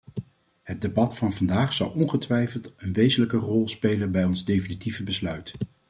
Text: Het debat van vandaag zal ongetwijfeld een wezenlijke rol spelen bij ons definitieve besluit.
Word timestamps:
Het 0.63 0.81
debat 0.81 1.15
van 1.17 1.33
vandaag 1.33 1.73
zal 1.73 1.89
ongetwijfeld 1.89 2.73
een 2.77 2.93
wezenlijke 2.93 3.37
rol 3.37 3.67
spelen 3.67 4.11
bij 4.11 4.23
ons 4.25 4.45
definitieve 4.45 5.03
besluit. 5.03 5.53